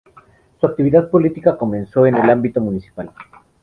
Su 0.59 0.65
actividad 0.65 1.11
política 1.11 1.55
comenzó 1.59 2.07
en 2.07 2.15
el 2.15 2.27
ámbito 2.27 2.59
municipal. 2.59 3.11